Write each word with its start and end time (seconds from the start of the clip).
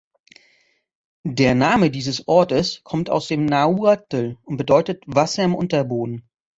Der 1.27 1.53
Name 1.53 1.91
dieses 1.91 2.27
Ortes 2.27 2.81
kommt 2.83 3.11
aus 3.11 3.27
dem 3.27 3.45
Nahuatl 3.45 4.35
und 4.45 4.57
bedeutet 4.57 5.03
„Wasser 5.05 5.43
im 5.43 5.53
Unterboden“. 5.53 6.27